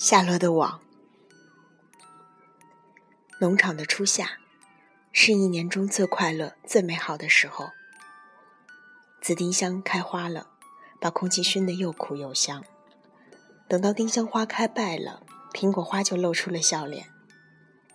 [0.00, 0.80] 夏洛的网。
[3.40, 4.38] 农场的初夏，
[5.10, 7.70] 是一年中最快乐、最美好的时候。
[9.20, 10.50] 紫丁香开花了，
[11.00, 12.64] 把空气熏得又苦又香。
[13.66, 17.08] 等到丁香花开败了，苹果花就露出了笑脸。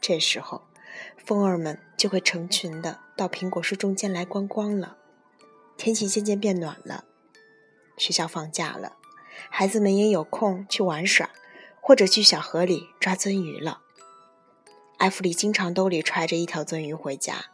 [0.01, 0.67] 这时候，
[1.17, 4.97] 蜂儿们就会成群的到苹果树中间来观光了。
[5.78, 7.06] 天气渐渐变暖了，
[7.95, 8.97] 学校放假了，
[9.50, 11.29] 孩子们也有空去玩耍。
[11.86, 13.82] 或者去小河里抓鳟鱼了。
[14.97, 17.47] 艾弗里经常兜里揣着一条鳟鱼回家，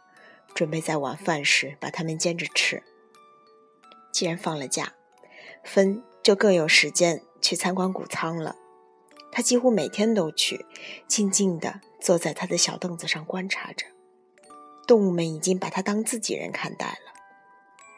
[0.54, 2.84] 准备在晚饭时把它们煎着吃。
[4.12, 4.92] 既然放了假，
[5.64, 8.54] 芬就更有时间去参观谷仓了。
[9.32, 10.64] 他几乎每天都去，
[11.08, 13.86] 静静地坐在他的小凳子上观察着。
[14.86, 17.20] 动物们已经把他当自己人看待了。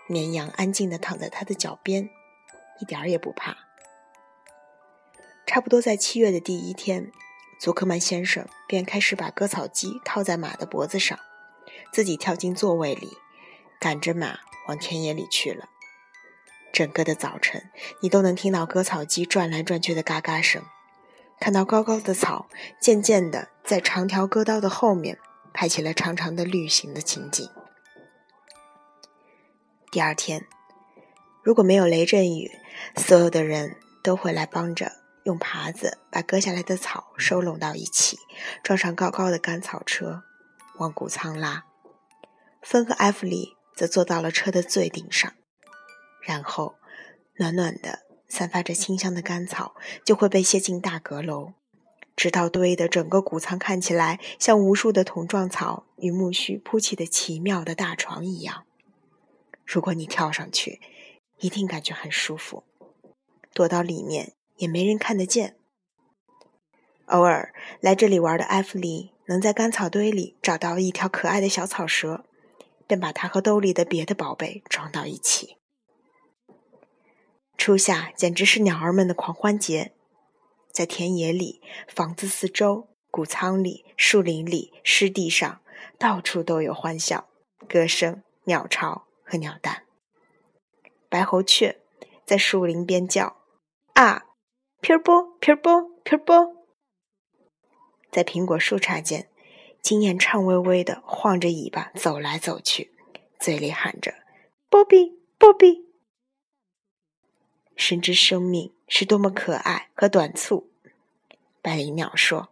[0.06, 2.08] 绵羊安静地躺在他的脚边，
[2.80, 3.56] 一点儿也不怕。
[5.54, 7.12] 差不多在七月的第一天，
[7.60, 11.18] 祖克曼先生便开始把割草机套在马的脖子上，
[11.92, 13.18] 自己跳进座位里，
[13.78, 15.68] 赶着马往田野里去了。
[16.72, 17.68] 整个的早晨，
[18.00, 20.62] 你都能听到割草机转来转去的嘎嘎声，
[21.38, 22.48] 看到高高的草
[22.80, 25.18] 渐渐地在长条割刀的后面
[25.52, 27.46] 排起了长长的绿形的情景。
[29.90, 30.46] 第二天，
[31.42, 32.50] 如果没有雷阵雨，
[32.96, 35.01] 所有的人都会来帮着。
[35.24, 38.18] 用耙子把割下来的草收拢到一起，
[38.62, 40.24] 装上高高的干草车，
[40.78, 41.64] 往谷仓拉。
[42.60, 45.32] 芬和艾弗里则坐到了车的最顶上，
[46.20, 46.74] 然后
[47.36, 51.52] 暖暖的、散发着清香的干草就会被卸进大阁楼，
[52.16, 58.64] 直到堆的整个谷仓看起来像无数的桶状草与苜蓿铺起的奇妙的大床一样。
[59.64, 60.80] 如果你跳上去，
[61.38, 62.64] 一定感觉很舒服。
[63.52, 64.32] 躲到里面。
[64.62, 65.56] 也没人看得见。
[67.06, 72.24] 偶尔来这里玩的艾弗里能在干草堆里找到一条可爱的小草蛇，
[72.86, 75.56] 便把它和兜里的别的宝贝装到一起。
[77.58, 79.92] 初夏简直是鸟儿们的狂欢节，
[80.70, 85.60] 在田野里、房子四周、谷仓里、树林里、湿地上，
[85.98, 87.28] 到处都有欢笑、
[87.68, 89.82] 歌声、鸟巢和鸟蛋。
[91.08, 91.80] 白喉雀
[92.24, 93.36] 在树林边叫
[93.94, 94.22] ：“啊！”
[94.82, 96.56] 皮儿波，皮儿波，皮儿波，
[98.10, 99.28] 在苹果树杈间，
[99.80, 102.90] 经验颤巍巍的晃着尾巴走来走去，
[103.38, 104.12] 嘴里喊着
[104.68, 105.86] “波比，波比”。
[107.76, 110.68] 深知生命是多么可爱和短促，
[111.62, 112.48] 百灵鸟说：“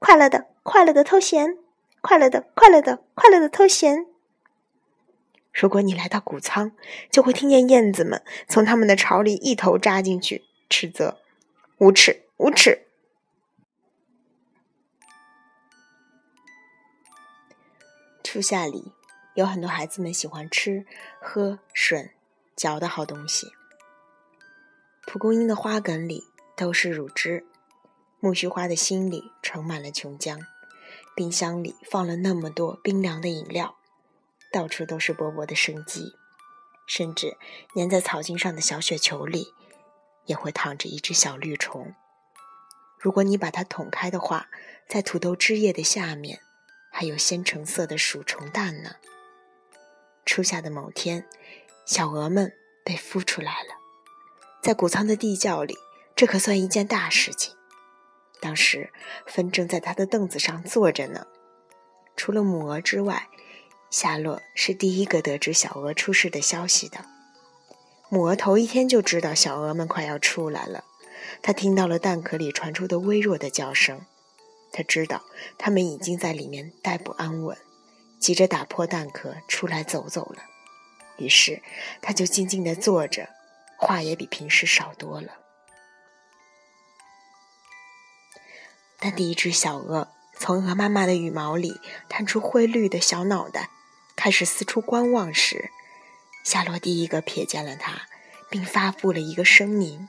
[0.00, 1.58] 快乐的，快乐的偷闲，
[2.00, 4.06] 快乐的，快乐的，快乐的偷闲。”
[5.52, 6.72] 如果你来到谷仓，
[7.10, 11.18] 就会听见燕子们从他们的巢里一头扎进去，斥责。
[11.80, 12.86] 无耻，无耻！
[18.22, 18.92] 初夏里
[19.34, 20.84] 有很多孩子们喜欢吃、
[21.22, 22.10] 喝、吮、
[22.54, 23.46] 嚼的好东西。
[25.06, 27.46] 蒲公英的花梗里都是乳汁，
[28.20, 30.38] 苜蓿花的心里盛满了琼浆，
[31.16, 33.78] 冰箱里放了那么多冰凉的饮料，
[34.52, 36.14] 到处都是勃勃的生机，
[36.86, 37.38] 甚至
[37.74, 39.54] 粘在草茎上的小雪球里。
[40.30, 41.92] 也会躺着一只小绿虫。
[43.00, 44.48] 如果你把它捅开的话，
[44.88, 46.40] 在土豆汁液的下面，
[46.92, 48.94] 还有鲜橙色的鼠虫蛋呢。
[50.24, 51.26] 初夏的某天，
[51.84, 52.52] 小鹅们
[52.84, 53.74] 被孵出来了，
[54.62, 55.76] 在谷仓的地窖里，
[56.14, 57.56] 这可算一件大事情。
[58.40, 58.92] 当时，
[59.26, 61.26] 芬正在他的凳子上坐着呢。
[62.14, 63.28] 除了母鹅之外，
[63.90, 67.04] 夏洛是第一个得知小鹅出世的消息的。
[68.12, 70.82] 母鹅头一天就知道小鹅们快要出来了，
[71.42, 74.04] 它听到了蛋壳里传出的微弱的叫声，
[74.72, 75.22] 它知道
[75.56, 77.56] 它们已经在里面待不安稳，
[78.18, 80.42] 急着打破蛋壳出来走走了。
[81.18, 81.62] 于是，
[82.02, 83.28] 它就静静地坐着，
[83.76, 85.34] 话也比平时少多了。
[88.98, 93.70] 当第一只小鹅从鹅妈妈的羽毛里探出灰绿的小脑袋，
[94.16, 95.70] 开始四处观望时，
[96.42, 98.08] 夏洛第一个瞥见了他，
[98.48, 100.08] 并发布了一个声明：“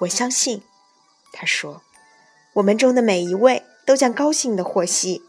[0.00, 0.62] 我相信，
[1.32, 1.82] 他说，
[2.54, 5.22] 我们中的每一位都将高兴地获悉，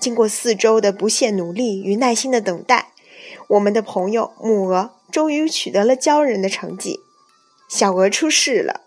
[0.00, 2.92] 经过四周的不懈努力与耐心的等待，
[3.48, 7.00] 我们的朋友母鹅终于取得了骄人的成绩，
[7.68, 8.82] 小鹅出世了。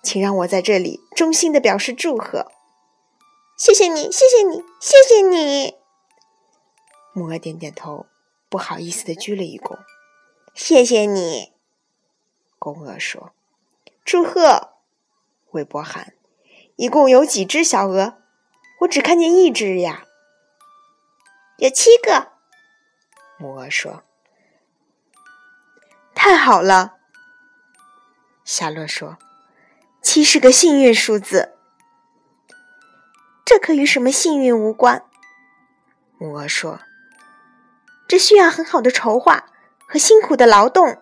[0.00, 2.52] 请让我在这里衷心的表示祝贺。
[3.56, 5.74] 谢谢你，谢谢你，谢谢你。”
[7.12, 8.06] 母鹅点点头。
[8.48, 9.78] 不好意思的鞠了一躬，
[10.54, 11.52] 谢谢你。
[12.58, 13.32] 公鹅说
[14.04, 14.74] ：“祝贺！”
[15.52, 16.14] 韦伯喊
[16.76, 18.22] ：“一共有几只小鹅？
[18.80, 20.04] 我只看见一只呀。
[21.58, 22.32] 有七个。
[23.36, 24.02] 母鹅说
[26.14, 26.96] ：“太好了。”
[28.44, 29.18] 夏洛说
[30.00, 31.54] ：“七是个幸运数字。”
[33.44, 35.04] 这可与什么幸运无关。
[36.18, 36.80] 母鹅说
[38.08, 39.50] ：“这需要很好的筹划
[39.86, 41.00] 和辛苦的劳动。”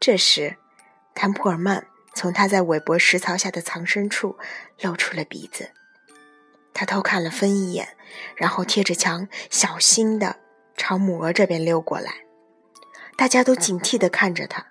[0.00, 0.56] 这时，
[1.14, 4.36] 坦普尔曼从他在韦伯石槽下的藏身处
[4.80, 5.70] 露出了鼻子。
[6.72, 7.96] 他偷看了芬一眼，
[8.34, 10.40] 然后贴着墙小心的
[10.76, 12.24] 朝母鹅这边溜过来。
[13.16, 14.66] 大家都警惕的看着他，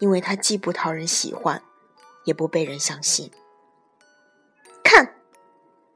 [0.00, 1.62] 因为他既不讨人喜欢，
[2.24, 3.30] 也不被人相信。
[4.82, 5.14] 看，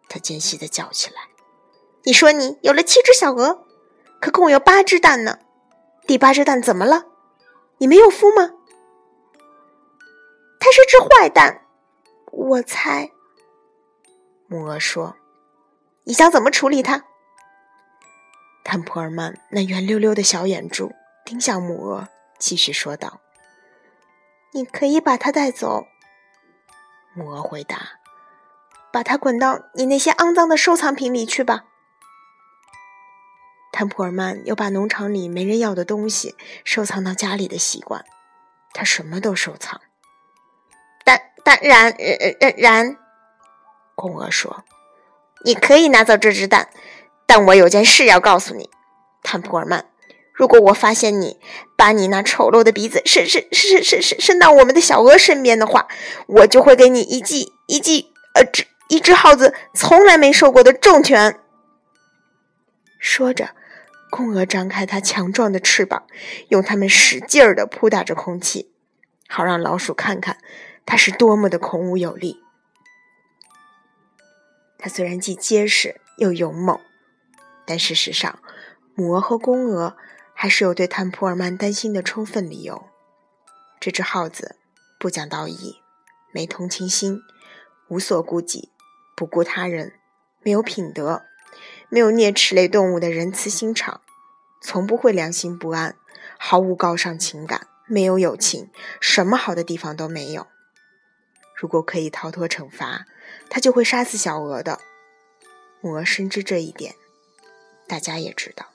[0.09, 1.23] 他尖细的叫起来
[2.05, 3.65] ：“你说你有了七只小鹅，
[4.21, 5.39] 可共有八只蛋呢？
[6.07, 7.05] 第八只蛋怎么了？
[7.79, 8.53] 你没有孵吗？
[10.61, 11.67] 它是只坏蛋，
[12.31, 13.11] 我猜。”
[14.49, 15.17] 母鹅说。
[16.07, 17.05] 你想怎么处理它？
[18.63, 20.93] 坦普尔曼那圆溜溜的小眼珠
[21.25, 22.09] 盯向母鹅，
[22.39, 23.23] 继续说道
[24.53, 25.87] ：“你可以把它带走。”
[27.17, 27.79] 母鹅回答
[28.93, 31.65] ：“把它滚到你那些肮脏的收藏品里去吧。”
[33.77, 38.05] 坦普尔曼有把农场里没人要的东西收藏到家里的习惯，
[38.73, 39.81] 他什么都收藏。
[41.05, 41.93] 但但然
[42.39, 42.97] 然然，
[43.97, 44.63] 公鹅说。
[45.45, 46.69] 你可以拿走这只蛋，
[47.27, 48.71] 但我有件事要告诉你，
[49.25, 49.87] 坦普尔曼。
[50.33, 51.41] 如果我发现你
[51.77, 55.89] 把你那丑陋的鼻子伸伸伸伸伸伸到我们的小鹅身边的话，
[56.29, 61.41] 我就会给你一记一记呃，只一只耗子从来没受过的重拳。
[63.17, 63.55] 说着，
[64.11, 66.05] 公鹅张开它强壮的翅膀，
[66.49, 68.73] 用它们使劲儿地扑打着空气，
[69.29, 70.39] 好让老鼠看看
[70.85, 72.43] 它是多么的孔武有力。
[74.79, 76.81] 它虽然既结实又勇猛，
[77.65, 78.41] 但事实上，
[78.97, 79.97] 母鹅和公鹅
[80.35, 82.89] 还是有对坦普尔曼担心的充分理由。
[83.79, 84.57] 这只耗子
[84.99, 85.77] 不讲道义，
[86.33, 87.23] 没同情心，
[87.87, 88.73] 无所顾忌，
[89.15, 89.93] 不顾他人，
[90.43, 91.23] 没有品德，
[91.95, 94.01] 没有啮齿类动物的仁慈心肠，
[94.61, 95.95] 从不会良心不安，
[96.37, 98.69] 毫无高尚情感，没有友情，
[99.01, 100.49] 什么好的地方都没有。
[101.55, 103.07] 如果可以逃脱惩罚，
[103.49, 104.81] 他就会杀死小鹅的。
[105.81, 106.97] 母鹅深知这一点，
[107.87, 108.67] 大家也知道。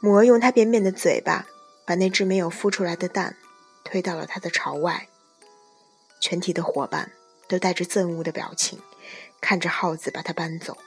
[0.00, 1.46] 母鹅用它扁扁的嘴巴
[1.84, 3.36] 把那只没有孵出来的蛋
[3.84, 5.08] 推到了它的巢外。
[6.22, 7.12] 全体的伙伴
[7.46, 8.80] 都带着憎恶的表情
[9.42, 10.78] 看着耗子把它搬走，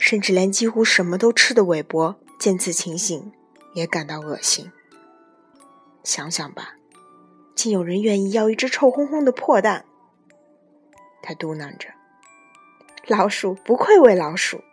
[0.00, 3.32] 甚至连几乎什么都吃的韦伯见此情形
[3.74, 4.72] 也感到恶心。
[6.02, 6.74] 想想吧。
[7.52, 9.84] 竟有人愿意要一只臭烘烘的破蛋，
[11.20, 11.90] 他嘟囔着
[13.06, 14.64] ：“老鼠不愧为老鼠。”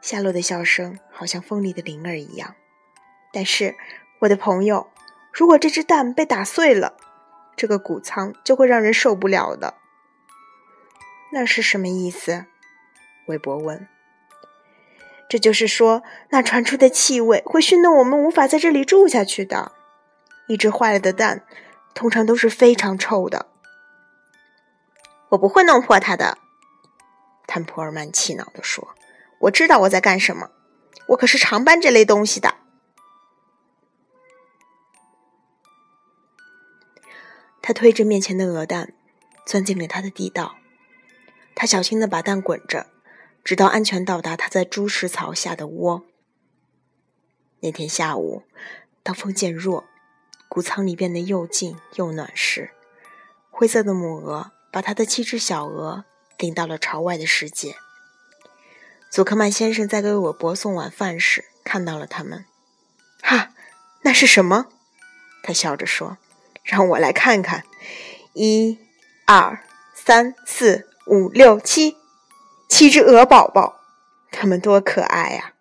[0.00, 2.54] 夏洛的笑声好像锋利的铃儿一样。
[3.32, 3.74] 但是，
[4.20, 4.88] 我的朋友，
[5.32, 6.96] 如果这只蛋被打碎了，
[7.56, 9.74] 这个谷仓就会让人受不了的。
[11.32, 12.46] 那是什么意思？
[13.26, 13.88] 韦伯问。
[15.28, 19.72] 这就是说，那传出的气味会熏得我们无法在这里住下去的。
[20.46, 21.44] 一只坏了的蛋，
[21.94, 23.46] 通常都是非常臭的。
[25.30, 26.38] 我不会弄破它的，
[27.48, 28.94] 坦普尔曼气恼地说
[29.42, 30.50] ：“我知道我在干什么，
[31.08, 32.54] 我可是常搬这类东西的。”
[37.60, 38.92] 他推着面前的鹅蛋，
[39.44, 40.54] 钻进了他的地道。
[41.56, 42.86] 他小心的把蛋滚着，
[43.46, 46.04] 直到安全到达他在猪食槽下的窝。
[47.60, 48.42] 那天下午，
[49.04, 49.84] 当风渐弱。
[50.48, 52.72] 谷仓里变得又静又暖时，
[53.52, 56.04] 灰色的母鹅把它的七只小鹅
[56.38, 57.76] 领到了巢外的世界。
[59.10, 62.46] 祖克曼先生在给韦伯送晚饭时看到了他们。
[63.22, 63.52] 哈，
[64.02, 64.66] 那是什么？
[65.44, 66.18] 他笑着说
[66.64, 67.62] ：“让我来看看。
[68.32, 68.76] 一、
[69.24, 71.96] 二、三、四、五、六、七，
[72.68, 73.80] 七只鹅宝宝，
[74.30, 75.54] 它们多可爱呀！”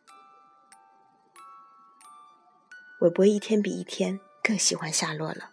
[3.01, 4.19] 韦伯一天比一天。
[4.47, 5.49] 更喜欢夏洛了。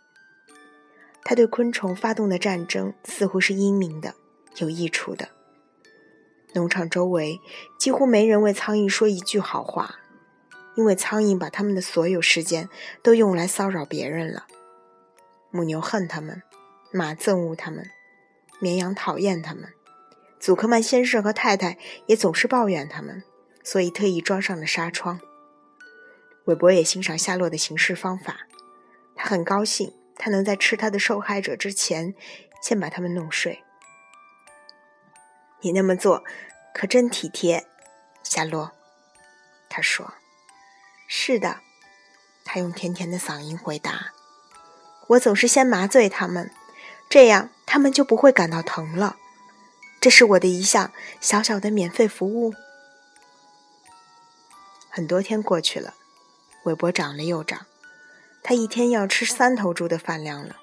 [1.24, 4.14] 他对昆虫发动的战争似乎是英明的、
[4.58, 5.30] 有益处的。
[6.52, 7.40] 农场周围
[7.78, 9.94] 几乎没人为苍蝇说一句好话，
[10.74, 12.68] 因为苍蝇把他们的所有时间
[13.02, 14.46] 都用来骚扰别人了。
[15.50, 16.42] 母牛恨他们，
[16.92, 17.88] 马憎恶他们，
[18.58, 19.72] 绵羊讨厌他们。
[20.42, 23.22] 祖克曼先生和太太也总是抱怨他们，
[23.62, 25.20] 所以特意装上了纱窗。
[26.46, 28.40] 韦伯也欣赏夏洛的行事方法。
[29.14, 32.16] 他很高兴，他能在吃他的受害者之前，
[32.60, 33.62] 先把他们弄睡。
[35.60, 36.24] 你那么做
[36.74, 37.64] 可真体贴，
[38.24, 38.72] 夏洛。
[39.68, 40.12] 他说
[41.06, 41.60] ：“是的。”
[42.44, 44.10] 他用甜甜的嗓音回答
[45.06, 46.50] ：“我总是先麻醉他们，
[47.08, 49.18] 这样他们就不会感到疼了。
[50.02, 52.54] 这是我的一项小小的免费服务。”
[54.90, 55.94] 很多天过去了，
[56.64, 57.66] 韦伯长了又长，
[58.42, 60.56] 他一天要吃三头猪的饭量了。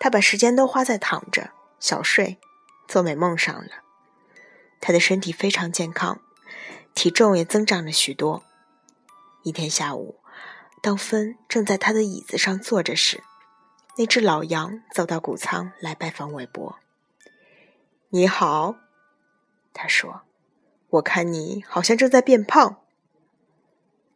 [0.00, 2.38] 他把时间都花在躺着、小睡、
[2.88, 3.84] 做美梦上了。
[4.80, 6.22] 他的身体非常健康，
[6.94, 8.42] 体重也增长了许多。
[9.42, 10.18] 一天下午，
[10.80, 13.22] 当芬正在他的椅子上坐着时，
[13.98, 16.78] 那只老羊走到谷仓来拜访韦伯。
[18.10, 18.76] “你好，”
[19.74, 20.22] 他说
[20.88, 22.82] ，“我看你好像正在变胖。”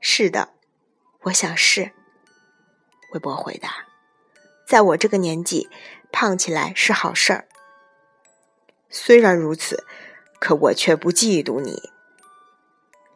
[0.00, 0.50] 是的，
[1.22, 1.92] 我想是。
[3.12, 3.86] 韦伯回答
[4.64, 5.68] ：“在我这个年纪，
[6.12, 7.48] 胖起来是好事儿。
[8.88, 9.84] 虽然如此，
[10.38, 11.90] 可我却不嫉妒你。”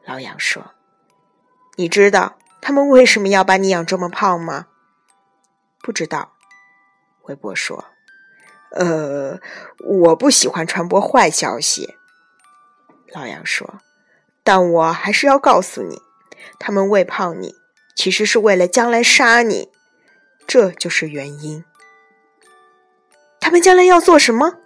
[0.04, 0.72] 老杨说
[1.76, 4.66] ：“你知道他们为什么要把你养这么胖吗
[5.80, 6.34] ？”“不知道。”
[7.22, 7.84] 韦伯说。
[8.74, 9.40] “呃，
[9.78, 11.96] 我不喜欢传播坏消息。”
[13.12, 13.80] 老杨说
[14.44, 16.02] ，“但我还是要告诉你。”
[16.60, 17.54] 他们喂胖你，
[17.96, 19.70] 其实是为了将来杀你，
[20.46, 21.64] 这就是原因。
[23.40, 24.58] 他们将来要做什么？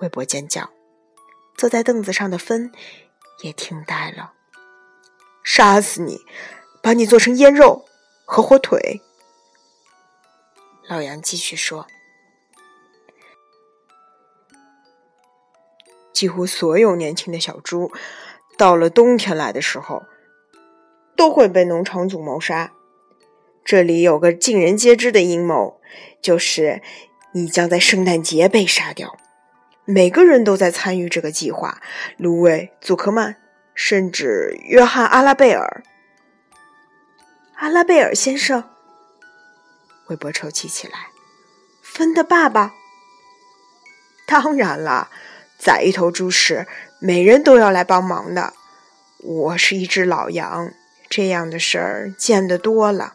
[0.00, 0.70] 魏博尖叫。
[1.56, 2.72] 坐在凳子上的芬
[3.42, 4.32] 也听呆了。
[5.42, 6.20] 杀死你，
[6.82, 7.84] 把你做成腌肉
[8.24, 9.02] 和火腿。
[10.88, 11.86] 老杨继续说
[16.14, 17.92] ：“几乎所有年轻的小猪，
[18.56, 20.04] 到了冬天来的时候。”
[21.16, 22.72] 都会被农场主谋杀。
[23.64, 25.80] 这里有个尽人皆知的阴谋，
[26.20, 26.82] 就是
[27.34, 29.16] 你将在圣诞节被杀掉。
[29.84, 31.80] 每个人都在参与这个计划：
[32.16, 33.36] 卢威、祖克曼，
[33.76, 35.84] 甚至约翰·阿拉贝尔。
[37.58, 38.64] 阿拉贝尔先生，
[40.08, 41.10] 韦伯抽泣起来。
[41.80, 42.74] 芬的爸爸。
[44.26, 45.10] 当然了，
[45.64, 46.66] 宰一头猪时，
[46.98, 48.52] 每人都要来帮忙的。
[49.22, 50.74] 我是一只老羊。
[51.08, 53.14] 这样的事儿见得多了，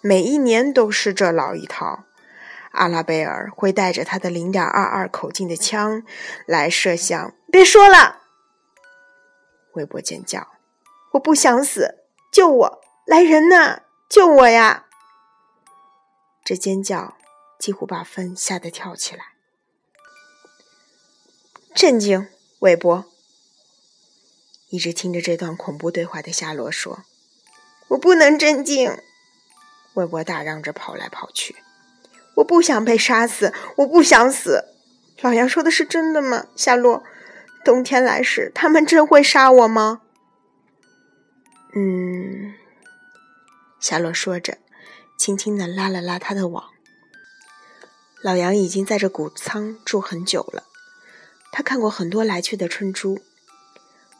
[0.00, 2.04] 每一年都是这老一套。
[2.70, 6.02] 阿拉贝尔会带着他的零点二二口径的枪
[6.46, 7.34] 来射向。
[7.50, 8.22] 别说了！
[9.74, 10.48] 韦伯尖叫
[11.12, 11.96] ：“我不想死！
[12.32, 12.80] 救我！
[13.04, 13.82] 来人呐！
[14.08, 14.86] 救我呀！”
[16.42, 17.18] 这尖叫
[17.58, 19.31] 几乎把芬吓得跳起来。
[21.74, 23.06] 震惊，韦伯！
[24.68, 27.04] 一直听着这段恐怖对话的夏洛说。
[27.88, 28.98] 我不能镇静，
[29.94, 31.56] 韦伯大嚷着跑来跑去。
[32.36, 34.66] 我不想被杀死，我不想死。
[35.22, 36.46] 老杨说的是真的吗？
[36.54, 37.02] 夏洛，
[37.64, 40.02] 冬天来时，他们真会杀我吗？
[41.74, 42.54] 嗯，
[43.80, 44.58] 夏洛说着，
[45.16, 46.70] 轻轻的拉了拉他的网。
[48.22, 50.64] 老杨已经在这谷仓住很久了，
[51.52, 53.20] 他看过很多来去的春猪。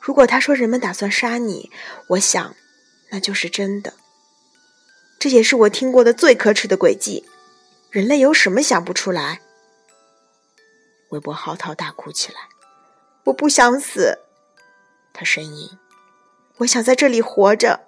[0.00, 1.70] 如果他说人们打算杀你，
[2.10, 2.54] 我想。
[3.10, 3.92] 那就是真的，
[5.18, 7.26] 这也是我听过的最可耻的诡计。
[7.90, 9.42] 人类有什么想不出来？
[11.10, 12.38] 韦伯嚎啕大哭起来。
[13.24, 14.20] 我不想死，
[15.12, 15.68] 他呻吟。
[16.56, 17.86] 我想在这里活着，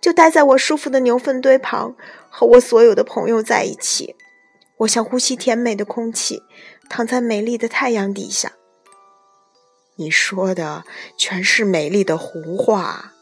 [0.00, 1.94] 就待在我舒服的牛粪堆旁，
[2.28, 4.16] 和我所有的朋友在一起。
[4.78, 6.42] 我想呼吸甜美的空气，
[6.90, 8.54] 躺在美丽的太阳底下。
[9.96, 10.84] 你说的
[11.16, 13.12] 全是美丽的胡话。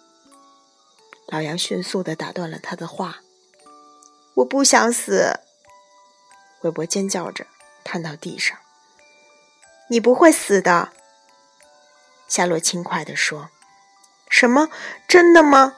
[1.26, 3.20] 老杨迅速的打断了他的话
[4.36, 5.40] ：“我不想死！”
[6.62, 7.46] 韦伯尖叫着
[7.84, 8.58] 瘫到地上。
[9.88, 10.92] “你不会死的。”
[12.28, 13.50] 夏洛轻快的说。
[14.28, 14.70] “什么？
[15.06, 15.76] 真的吗？”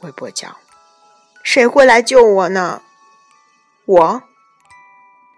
[0.00, 0.56] 韦伯叫。
[1.44, 2.82] “谁会来救我呢
[3.86, 4.22] ？”“我。”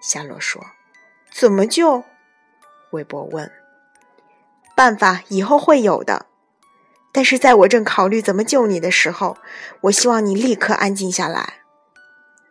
[0.00, 0.64] 夏洛说。
[1.32, 2.04] “怎么救？”
[2.90, 3.50] 韦伯问。
[4.78, 6.26] “办法以后会有的。”
[7.10, 9.36] 但是在我正考虑怎么救你的时候，
[9.82, 11.54] 我希望你立刻安静下来。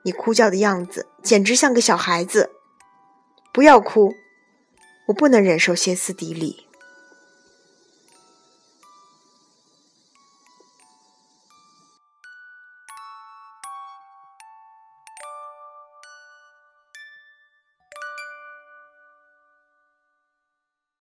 [0.03, 2.51] 你哭叫的样子简直像个小孩子。
[3.53, 4.13] 不要哭，
[5.07, 6.66] 我不能忍受歇斯底里。